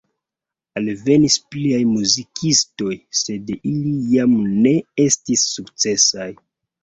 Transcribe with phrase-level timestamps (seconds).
[0.79, 4.33] Alvenis pliaj muzikistoj, sed ili jam
[4.65, 4.73] ne
[5.07, 6.29] estis sukcesaj.